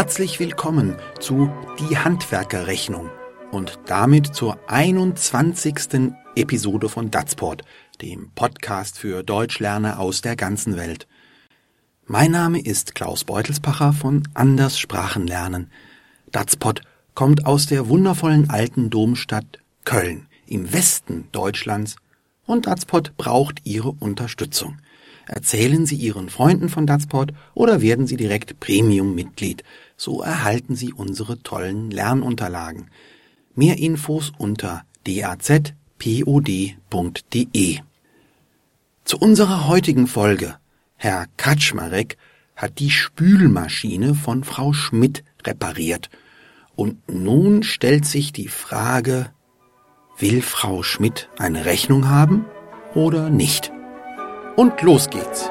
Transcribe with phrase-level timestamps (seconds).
[0.00, 3.10] Herzlich willkommen zu Die Handwerkerrechnung
[3.50, 6.14] und damit zur 21.
[6.34, 7.64] Episode von Datsport,
[8.00, 11.06] dem Podcast für Deutschlerner aus der ganzen Welt.
[12.06, 15.70] Mein Name ist Klaus Beutelspacher von Anders Sprachen lernen.
[16.32, 16.80] Datspot
[17.12, 21.96] kommt aus der wundervollen alten Domstadt Köln im Westen Deutschlands
[22.46, 24.78] und Datspot braucht Ihre Unterstützung.
[25.26, 29.62] Erzählen Sie Ihren Freunden von Datspot oder werden Sie direkt Premium-Mitglied.
[30.02, 32.88] So erhalten Sie unsere tollen Lernunterlagen.
[33.54, 35.74] Mehr Infos unter dazpod.de.
[39.04, 40.56] Zu unserer heutigen Folge.
[40.96, 42.16] Herr Kaczmarek
[42.56, 46.08] hat die Spülmaschine von Frau Schmidt repariert.
[46.74, 49.30] Und nun stellt sich die Frage,
[50.16, 52.46] will Frau Schmidt eine Rechnung haben
[52.94, 53.70] oder nicht?
[54.56, 55.50] Und los geht's.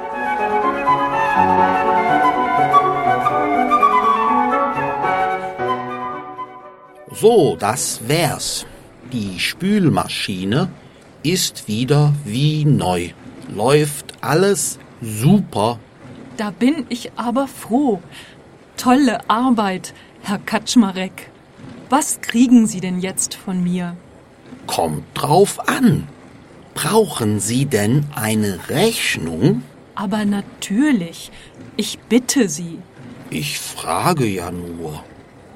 [7.12, 8.66] So, das wär's.
[9.12, 10.70] Die Spülmaschine
[11.24, 13.10] ist wieder wie neu.
[13.54, 15.80] Läuft alles super.
[16.38, 18.02] Da bin ich aber froh.
[18.78, 21.30] Tolle Arbeit, Herr Kaczmarek.
[21.90, 23.96] Was kriegen Sie denn jetzt von mir?
[24.68, 26.08] Kommt drauf an.
[26.76, 29.64] Brauchen Sie denn eine Rechnung?
[29.96, 31.32] Aber natürlich.
[31.76, 32.78] Ich bitte Sie.
[33.32, 35.04] Ich frage ja nur.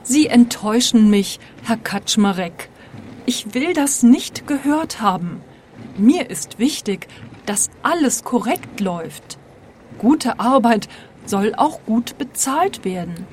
[0.03, 2.69] Sie enttäuschen mich, Herr Kaczmarek.
[3.25, 5.41] Ich will das nicht gehört haben.
[5.97, 7.07] Mir ist wichtig,
[7.45, 9.37] dass alles korrekt läuft.
[9.97, 10.89] Gute Arbeit
[11.25, 13.27] soll auch gut bezahlt werden.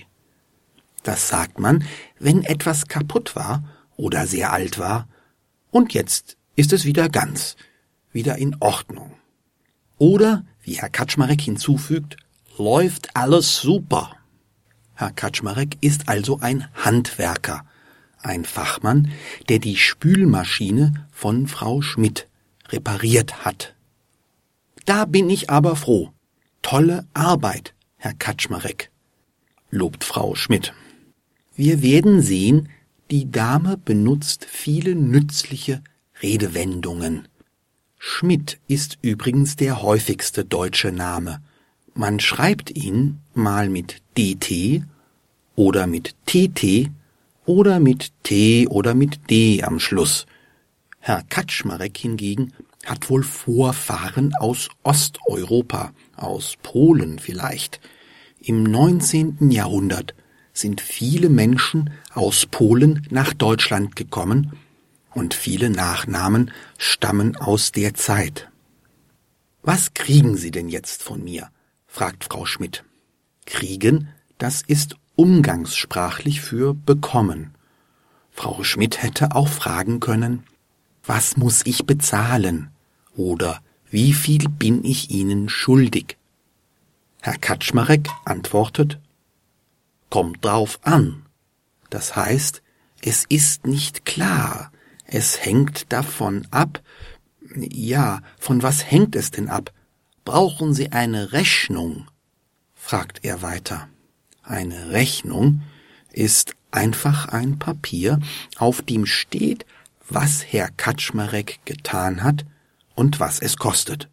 [1.03, 1.84] Das sagt man,
[2.19, 3.63] wenn etwas kaputt war
[3.99, 5.07] oder sehr alt war,
[5.71, 7.57] und jetzt ist es wieder ganz,
[8.11, 9.13] wieder in Ordnung.
[9.99, 12.16] Oder, wie Herr Kaczmarek hinzufügt,
[12.59, 14.16] läuft alles super.
[14.94, 17.65] Herr Kaczmarek ist also ein Handwerker,
[18.19, 19.10] ein Fachmann,
[19.49, 22.28] der die Spülmaschine von Frau Schmidt
[22.69, 23.75] repariert hat.
[24.84, 26.10] Da bin ich aber froh.
[26.62, 28.91] Tolle Arbeit, Herr Kaczmarek,
[29.71, 30.72] lobt Frau Schmidt.
[31.56, 32.69] Wir werden sehen,
[33.10, 35.83] die Dame benutzt viele nützliche
[36.22, 37.28] Redewendungen.
[38.06, 41.41] Schmidt ist übrigens der häufigste deutsche Name.
[41.94, 44.82] Man schreibt ihn mal mit DT
[45.56, 46.91] oder mit TT
[47.47, 50.26] oder mit T oder mit D am Schluss.
[51.00, 52.53] Herr Kaczmarek hingegen
[52.84, 57.80] hat wohl Vorfahren aus Osteuropa, aus Polen vielleicht.
[58.39, 59.50] Im 19.
[59.50, 60.15] Jahrhundert
[60.53, 64.53] sind viele Menschen aus Polen nach Deutschland gekommen
[65.15, 68.51] und viele Nachnamen stammen aus der Zeit.
[69.63, 71.51] Was kriegen Sie denn jetzt von mir?
[71.87, 72.84] fragt Frau Schmidt.
[73.47, 74.09] Kriegen,
[74.39, 77.55] das ist umgangssprachlich für bekommen.
[78.31, 80.43] Frau Schmidt hätte auch fragen können,
[81.05, 82.71] was muss ich bezahlen?
[83.15, 86.17] Oder wie viel bin ich Ihnen schuldig?
[87.21, 88.99] Herr Kaczmarek antwortet,
[90.10, 91.25] kommt drauf an.
[91.91, 92.63] Das heißt,
[93.03, 94.72] es ist nicht klar.
[95.16, 96.83] Es hängt davon ab.
[97.55, 99.72] Ja, von was hängt es denn ab?
[100.25, 102.09] Brauchen Sie eine Rechnung?
[102.75, 103.89] fragt er weiter.
[104.43, 105.63] Eine Rechnung
[106.11, 108.19] ist einfach ein Papier,
[108.57, 109.66] auf dem steht,
[110.09, 112.45] was Herr Kaczmarek getan hat
[112.97, 114.09] und was es kostet.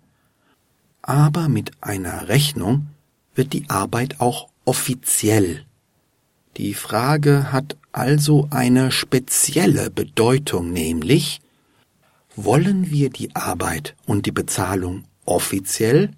[1.01, 2.89] Aber mit einer Rechnung
[3.33, 5.65] wird die Arbeit auch offiziell.
[6.57, 11.41] Die Frage hat also eine spezielle Bedeutung, nämlich
[12.35, 16.11] wollen wir die Arbeit und die Bezahlung offiziell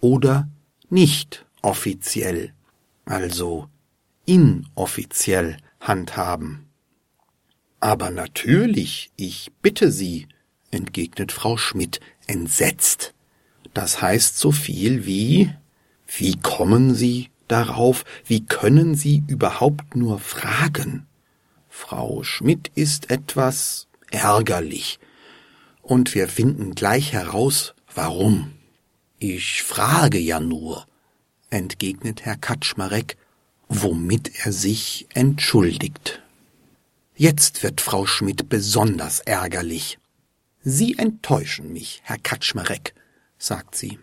[0.00, 0.48] oder
[0.88, 2.52] nicht offiziell,
[3.04, 3.68] also
[4.26, 6.66] inoffiziell handhaben.
[7.80, 10.28] Aber natürlich, ich bitte Sie,
[10.70, 13.14] entgegnet Frau Schmidt entsetzt.
[13.72, 15.50] Das heißt so viel wie
[16.06, 18.04] Wie kommen Sie darauf?
[18.24, 21.06] Wie können Sie überhaupt nur fragen?
[21.68, 24.98] Frau Schmidt ist etwas ärgerlich,
[25.82, 28.52] und wir finden gleich heraus, warum.
[29.18, 30.86] Ich frage ja nur,
[31.50, 33.16] entgegnet Herr Kaczmarek,
[33.68, 36.22] womit er sich entschuldigt.
[37.16, 39.98] Jetzt wird Frau Schmidt besonders ärgerlich.
[40.62, 42.94] Sie enttäuschen mich, Herr Kaczmarek,
[43.38, 43.98] sagt sie.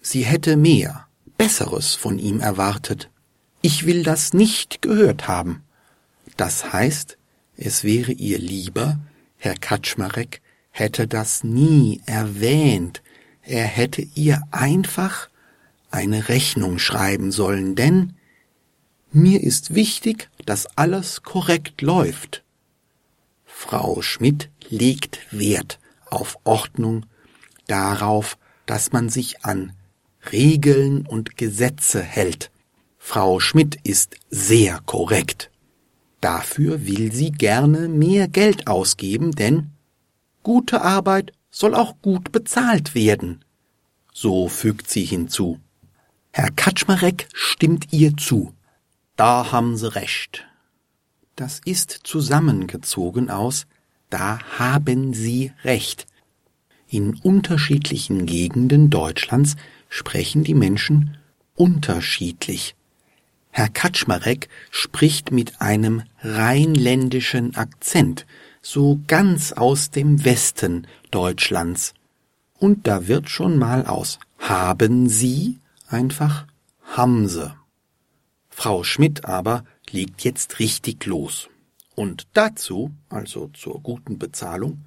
[0.00, 1.06] Sie hätte mehr,
[1.36, 3.10] Besseres von ihm erwartet.
[3.60, 5.62] Ich will das nicht gehört haben.
[6.36, 7.18] Das heißt,
[7.56, 8.98] es wäre ihr lieber,
[9.36, 10.40] Herr Kaczmarek
[10.70, 13.02] hätte das nie erwähnt,
[13.42, 15.28] er hätte ihr einfach
[15.90, 18.14] eine Rechnung schreiben sollen, denn
[19.12, 22.42] mir ist wichtig, dass alles korrekt läuft.
[23.44, 25.78] Frau Schmidt legt Wert
[26.08, 27.04] auf Ordnung,
[27.66, 29.72] darauf, dass man sich an
[30.30, 32.50] Regeln und Gesetze hält.
[32.98, 35.50] Frau Schmidt ist sehr korrekt.
[36.20, 39.70] Dafür will sie gerne mehr Geld ausgeben, denn
[40.44, 43.44] gute Arbeit soll auch gut bezahlt werden.
[44.12, 45.58] So fügt sie hinzu.
[46.32, 48.54] Herr Kaczmarek stimmt ihr zu.
[49.16, 50.46] Da haben Sie recht.
[51.36, 53.66] Das ist zusammengezogen aus
[54.08, 56.06] Da haben Sie recht.
[56.92, 59.56] In unterschiedlichen Gegenden Deutschlands
[59.88, 61.16] sprechen die Menschen
[61.54, 62.74] unterschiedlich.
[63.48, 68.26] Herr Kaczmarek spricht mit einem rheinländischen Akzent,
[68.60, 71.94] so ganz aus dem Westen Deutschlands.
[72.58, 76.46] Und da wird schon mal aus haben Sie einfach
[76.94, 77.54] Hamse.
[78.50, 81.48] Frau Schmidt aber legt jetzt richtig los.
[81.94, 84.84] Und dazu, also zur guten Bezahlung,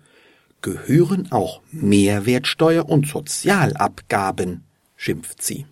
[0.66, 4.64] gehören auch Mehrwertsteuer und Sozialabgaben,
[4.96, 5.68] schimpft sie.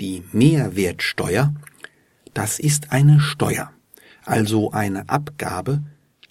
[0.00, 1.54] Die Mehrwertsteuer,
[2.34, 3.70] das ist eine Steuer,
[4.24, 5.84] also eine Abgabe,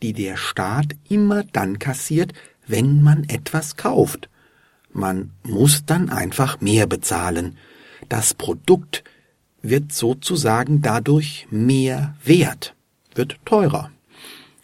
[0.03, 2.33] die der Staat immer dann kassiert,
[2.67, 4.29] wenn man etwas kauft.
[4.91, 7.55] Man muss dann einfach mehr bezahlen.
[8.09, 9.05] Das Produkt
[9.61, 12.75] wird sozusagen dadurch mehr wert,
[13.15, 13.89] wird teurer.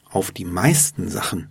[0.09, 1.47] Auf die meisten Sachen,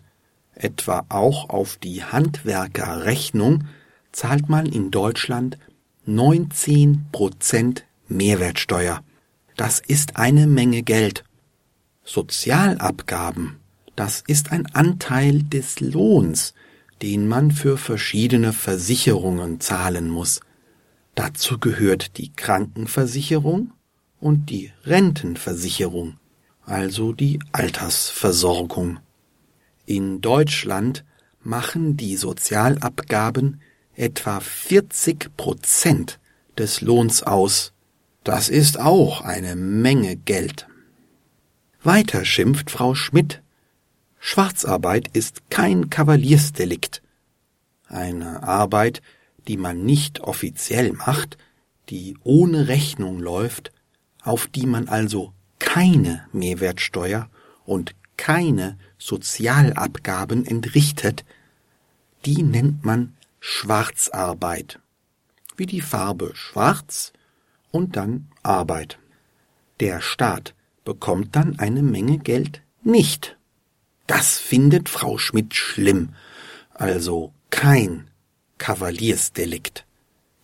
[0.55, 3.65] etwa auch auf die Handwerkerrechnung,
[4.13, 5.59] zahlt man in Deutschland
[6.07, 9.03] 19 Prozent Mehrwertsteuer.
[9.57, 11.25] Das ist eine Menge Geld.
[12.05, 13.57] Sozialabgaben,
[13.97, 16.55] das ist ein Anteil des Lohns,
[17.03, 20.41] den man für verschiedene Versicherungen zahlen muss.
[21.15, 23.73] Dazu gehört die Krankenversicherung
[24.21, 26.19] und die Rentenversicherung,
[26.65, 28.99] also die Altersversorgung.
[29.87, 31.05] In Deutschland
[31.43, 33.61] machen die Sozialabgaben
[33.95, 36.19] etwa 40 Prozent
[36.57, 37.73] des Lohns aus.
[38.25, 40.67] Das ist auch eine Menge Geld.
[41.83, 43.43] Weiter schimpft Frau Schmidt.
[44.19, 47.03] Schwarzarbeit ist kein Kavaliersdelikt.
[47.87, 49.03] Eine Arbeit,
[49.47, 51.37] die man nicht offiziell macht,
[51.91, 53.71] die ohne Rechnung läuft,
[54.23, 57.29] auf die man also keine Mehrwertsteuer
[57.67, 61.25] und keine Sozialabgaben entrichtet,
[62.25, 64.81] die nennt man Schwarzarbeit.
[65.57, 67.13] Wie die Farbe schwarz
[67.71, 68.99] und dann Arbeit.
[69.81, 70.55] Der Staat
[70.85, 73.37] bekommt dann eine Menge Geld nicht.
[74.07, 76.11] Das findet Frau Schmidt schlimm,
[76.73, 78.09] also kein
[78.59, 79.87] Kavaliersdelikt.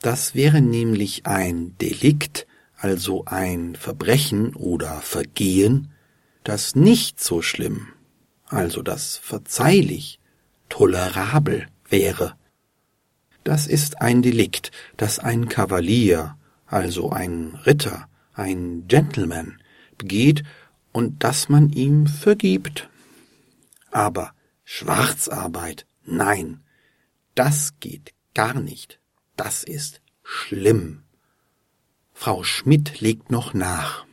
[0.00, 2.46] Das wäre nämlich ein Delikt,
[2.76, 5.92] also ein Verbrechen oder Vergehen,
[6.44, 7.88] das nicht so schlimm,
[8.46, 10.18] also das verzeihlich,
[10.68, 12.34] tolerabel wäre.
[13.44, 19.60] Das ist ein Delikt, das ein Kavalier, also ein Ritter, ein Gentleman
[19.98, 20.44] begeht
[20.92, 22.88] und das man ihm vergibt.
[23.90, 24.32] Aber
[24.64, 26.60] Schwarzarbeit, nein,
[27.34, 29.00] das geht gar nicht.
[29.36, 31.02] Das ist schlimm.
[32.12, 34.04] Frau Schmidt legt noch nach.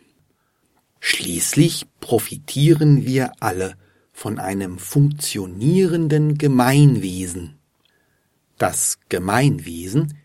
[1.00, 3.76] Schließlich profitieren wir alle
[4.14, 7.60] von einem funktionierenden Gemeinwesen.
[8.58, 10.18] Das Gemeinwesen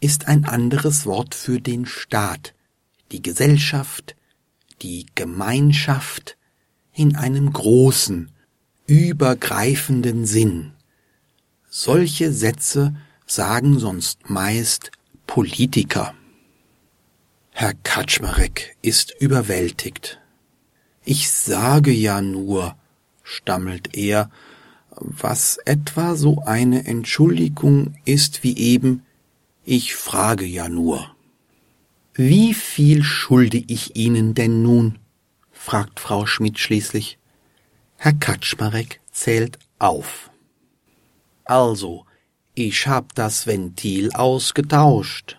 [0.00, 2.54] ist ein anderes Wort für den Staat,
[3.12, 4.16] die Gesellschaft,
[4.82, 6.36] die Gemeinschaft
[6.92, 8.32] in einem großen,
[8.86, 10.72] übergreifenden Sinn.
[11.68, 12.96] Solche Sätze
[13.26, 14.90] sagen sonst meist
[15.26, 16.14] Politiker.
[17.60, 20.20] Herr Kaczmarek ist überwältigt.
[21.04, 22.76] Ich sage ja nur,
[23.24, 24.30] stammelt er,
[24.92, 29.02] was etwa so eine Entschuldigung ist wie eben,
[29.64, 31.16] ich frage ja nur.
[32.14, 35.00] Wie viel schulde ich Ihnen denn nun?
[35.50, 37.18] fragt Frau Schmidt schließlich.
[37.96, 40.30] Herr Kaczmarek zählt auf.
[41.42, 42.06] Also,
[42.54, 45.37] ich hab das Ventil ausgetauscht.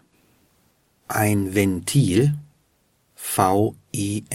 [1.12, 2.36] Ein Ventil,
[3.16, 4.28] V-E-N-T-I-L,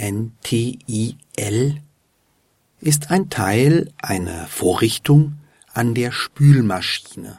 [2.80, 5.38] ist ein Teil einer Vorrichtung
[5.72, 7.38] an der Spülmaschine.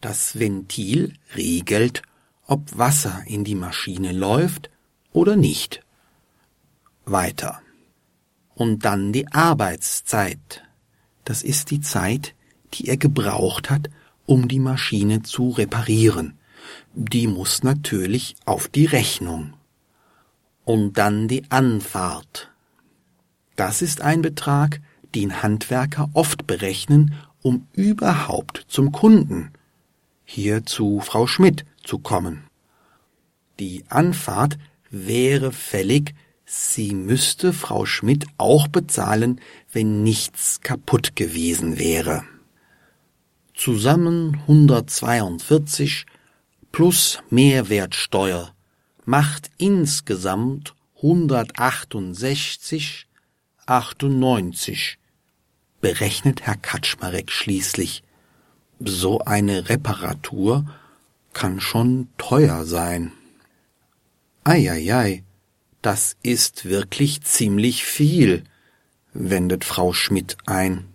[0.00, 2.00] Das Ventil regelt,
[2.46, 4.70] ob Wasser in die Maschine läuft
[5.12, 5.84] oder nicht.
[7.04, 7.60] Weiter.
[8.54, 10.64] Und dann die Arbeitszeit.
[11.26, 12.34] Das ist die Zeit,
[12.72, 13.90] die er gebraucht hat,
[14.24, 16.38] um die Maschine zu reparieren.
[16.94, 19.54] Die muss natürlich auf die Rechnung.
[20.64, 22.52] Und dann die Anfahrt.
[23.56, 24.80] Das ist ein Betrag,
[25.14, 29.50] den Handwerker oft berechnen, um überhaupt zum Kunden,
[30.24, 32.44] hier zu Frau Schmidt, zu kommen.
[33.58, 34.58] Die Anfahrt
[34.90, 39.40] wäre fällig, sie müsste Frau Schmidt auch bezahlen,
[39.72, 42.24] wenn nichts kaputt gewesen wäre.
[43.54, 46.06] Zusammen 142
[46.72, 48.52] plus Mehrwertsteuer
[49.04, 53.06] macht insgesamt 168
[53.66, 54.98] 98,
[55.80, 58.02] berechnet Herr Kaczmarek schließlich.
[58.80, 60.66] So eine Reparatur
[61.32, 63.12] kann schon teuer sein.
[64.44, 65.22] Eieiei,
[65.82, 68.42] das ist wirklich ziemlich viel,
[69.12, 70.88] wendet Frau Schmidt ein.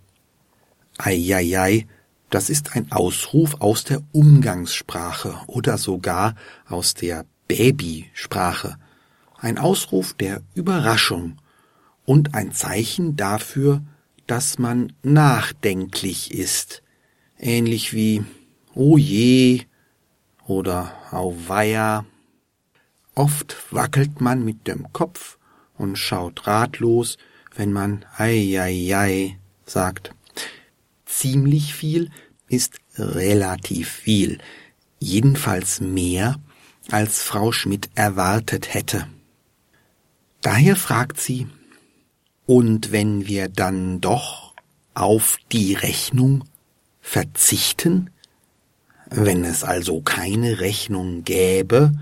[0.98, 1.86] Eieiei,
[2.30, 6.34] das ist ein Ausruf aus der Umgangssprache oder sogar
[6.66, 8.76] aus der Babysprache.
[9.38, 11.38] Ein Ausruf der Überraschung
[12.04, 13.82] und ein Zeichen dafür,
[14.26, 16.82] dass man nachdenklich ist,
[17.38, 18.24] ähnlich wie
[18.74, 19.62] Oh je
[20.46, 22.04] oder Auweia.
[23.14, 25.38] Oft wackelt man mit dem Kopf
[25.76, 27.16] und schaut ratlos,
[27.54, 30.14] wenn man Ei, ei, ei sagt.
[31.08, 32.10] Ziemlich viel
[32.48, 34.38] ist relativ viel,
[35.00, 36.36] jedenfalls mehr,
[36.90, 39.06] als Frau Schmidt erwartet hätte.
[40.42, 41.48] Daher fragt sie,
[42.46, 44.54] und wenn wir dann doch
[44.94, 46.44] auf die Rechnung
[47.00, 48.10] verzichten,
[49.10, 51.92] wenn es also keine Rechnung gäbe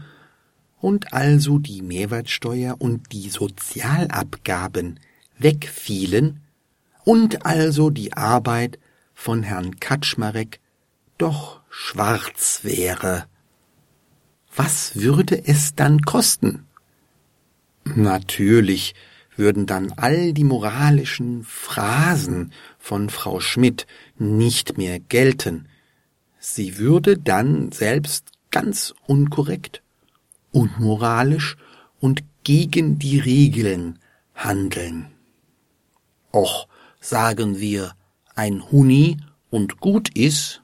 [0.81, 4.99] und also die Mehrwertsteuer und die Sozialabgaben
[5.39, 6.43] wegfielen
[7.05, 8.79] und also die Arbeit
[9.17, 10.61] von Herrn Kaczmarek
[11.19, 13.25] doch schwarz wäre.
[14.55, 16.67] Was würde es dann kosten?
[17.85, 18.95] Natürlich
[19.35, 23.87] würden dann all die moralischen Phrasen von Frau Schmidt
[24.19, 25.69] nicht mehr gelten.
[26.39, 29.83] Sie würde dann selbst ganz unkorrekt,
[30.53, 31.57] unmoralisch
[31.99, 33.99] und gegen die Regeln
[34.35, 35.11] handeln.
[36.33, 36.69] Och,
[37.01, 37.95] sagen wir,
[38.37, 39.17] ein Huni
[39.51, 40.61] und gut is,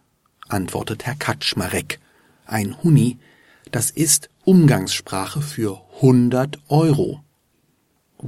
[0.48, 1.98] antwortet Herr Kaczmarek.
[2.46, 3.18] Ein Huni,
[3.72, 7.24] das ist Umgangssprache für hundert Euro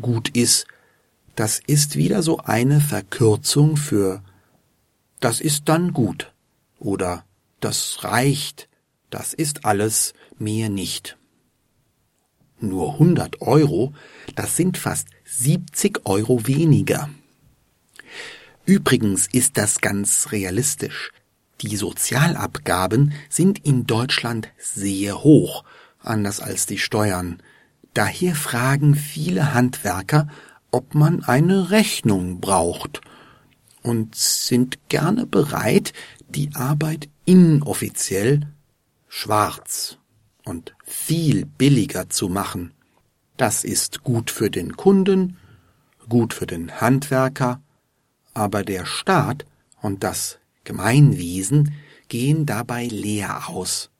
[0.00, 0.66] gut ist,
[1.36, 4.22] das ist wieder so eine Verkürzung für
[5.20, 6.32] das ist dann gut
[6.78, 7.24] oder
[7.60, 8.68] das reicht,
[9.10, 11.16] das ist alles, mehr nicht.
[12.60, 13.94] Nur 100 Euro,
[14.34, 17.08] das sind fast 70 Euro weniger.
[18.66, 21.10] Übrigens ist das ganz realistisch.
[21.60, 25.64] Die Sozialabgaben sind in Deutschland sehr hoch,
[26.00, 27.42] anders als die Steuern.
[27.92, 30.28] Daher fragen viele Handwerker,
[30.70, 33.00] ob man eine Rechnung braucht
[33.82, 35.92] und sind gerne bereit,
[36.28, 38.48] die Arbeit inoffiziell
[39.08, 39.98] schwarz
[40.44, 42.72] und viel billiger zu machen.
[43.36, 45.36] Das ist gut für den Kunden,
[46.08, 47.60] gut für den Handwerker,
[48.34, 49.46] aber der Staat
[49.80, 51.74] und das Gemeinwesen
[52.08, 53.90] gehen dabei leer aus.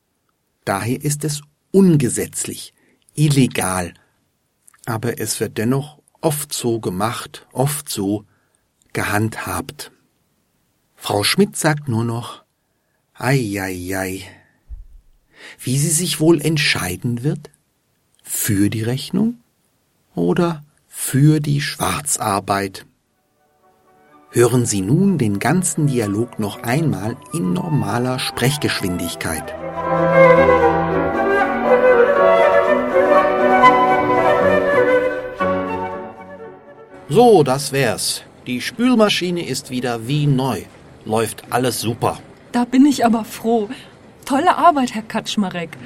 [0.64, 2.75] Daher ist es ungesetzlich,
[3.14, 3.95] illegal.
[4.87, 8.25] Aber es wird dennoch oft so gemacht, oft so
[8.93, 9.93] gehandhabt.
[10.97, 12.45] Frau Schmidt sagt nur noch,
[13.14, 14.23] ei, ei, ei.
[15.59, 17.50] Wie sie sich wohl entscheiden wird?
[18.23, 19.38] Für die Rechnung
[20.14, 22.87] oder für die Schwarzarbeit?
[24.35, 29.55] Hören Sie nun den ganzen Dialog noch einmal in normaler Sprechgeschwindigkeit.
[37.09, 38.25] So, das wär's.
[38.49, 40.62] Die Spülmaschine ist wieder wie neu.
[41.05, 42.19] Läuft alles super.
[42.50, 43.69] Da bin ich aber froh.
[44.25, 45.79] Tolle Arbeit, Herr Kaczmarek.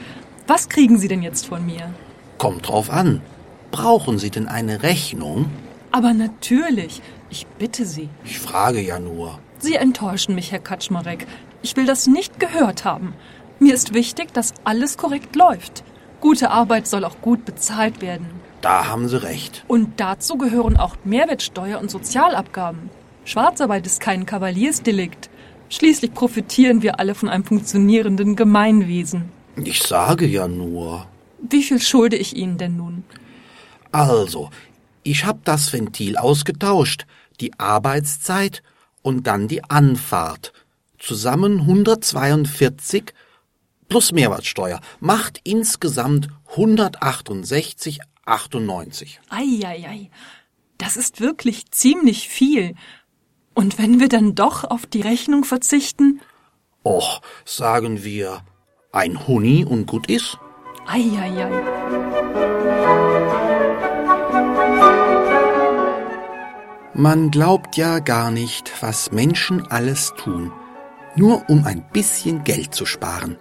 [0.46, 1.92] Was kriegen Sie denn jetzt von mir?
[2.38, 3.20] Kommt drauf an.
[3.72, 5.50] Brauchen Sie denn eine Rechnung?
[5.92, 7.02] Aber natürlich.
[7.30, 8.08] Ich bitte Sie.
[8.24, 9.38] Ich frage ja nur.
[9.58, 11.26] Sie enttäuschen mich, Herr Kaczmarek.
[11.62, 13.14] Ich will das nicht gehört haben.
[13.58, 15.82] Mir ist wichtig, dass alles korrekt läuft.
[16.20, 18.26] Gute Arbeit soll auch gut bezahlt werden.
[18.60, 19.64] Da haben Sie recht.
[19.68, 22.90] Und dazu gehören auch Mehrwertsteuer und Sozialabgaben.
[23.24, 25.28] Schwarzarbeit ist kein Kavaliersdelikt.
[25.68, 29.30] Schließlich profitieren wir alle von einem funktionierenden Gemeinwesen.
[29.56, 31.06] Ich sage ja nur.
[31.40, 33.04] Wie viel schulde ich Ihnen denn nun?
[33.92, 34.50] Also,
[35.02, 37.06] ich hab das Ventil ausgetauscht,
[37.40, 38.62] die Arbeitszeit
[39.02, 40.52] und dann die Anfahrt.
[40.98, 43.12] Zusammen 142
[43.88, 49.18] plus Mehrwertsteuer macht insgesamt 168,98.
[49.30, 50.10] Eieiei,
[50.78, 52.74] das ist wirklich ziemlich viel.
[53.54, 56.20] Und wenn wir dann doch auf die Rechnung verzichten?
[56.84, 58.40] Och, sagen wir
[58.92, 60.38] ein Huni und gut ist?
[60.86, 61.50] Eieiei.
[66.98, 70.50] Man glaubt ja gar nicht, was Menschen alles tun,
[71.14, 73.36] nur um ein bisschen Geld zu sparen.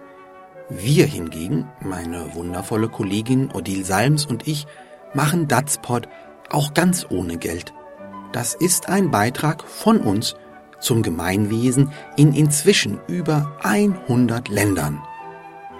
[0.68, 4.68] Wir hingegen, meine wundervolle Kollegin Odile Salms und ich,
[5.12, 6.08] machen Datspot
[6.50, 7.74] auch ganz ohne Geld.
[8.30, 10.36] Das ist ein Beitrag von uns
[10.78, 15.02] zum Gemeinwesen in inzwischen über 100 Ländern.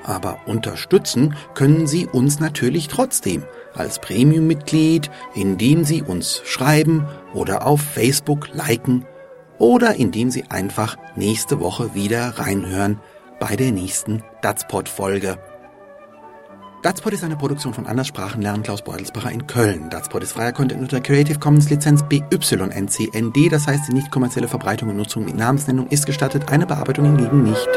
[0.09, 3.45] Aber unterstützen können Sie uns natürlich trotzdem
[3.75, 9.05] als Premium-Mitglied, indem Sie uns schreiben oder auf Facebook liken
[9.59, 12.99] oder indem Sie einfach nächste Woche wieder reinhören
[13.39, 15.37] bei der nächsten Datspot-Folge.
[16.83, 19.91] Datspot ist eine Produktion von Anderssprachen lernen Klaus Beutelsbacher in Köln.
[19.91, 24.89] Datspot ist freier Content unter Creative Commons Lizenz BYNCND, das heißt die nicht kommerzielle Verbreitung
[24.89, 27.69] und Nutzung mit Namensnennung ist gestattet, eine Bearbeitung hingegen nicht.